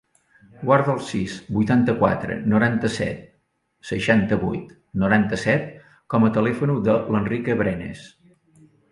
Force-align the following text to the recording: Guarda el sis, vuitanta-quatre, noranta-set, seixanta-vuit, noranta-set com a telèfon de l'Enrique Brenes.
Guarda 0.67 0.91
el 0.93 1.01
sis, 1.07 1.33
vuitanta-quatre, 1.57 2.37
noranta-set, 2.53 3.19
seixanta-vuit, 3.89 4.71
noranta-set 5.03 5.67
com 6.15 6.25
a 6.27 6.31
telèfon 6.39 6.73
de 6.89 6.97
l'Enrique 7.17 7.57
Brenes. 7.61 8.03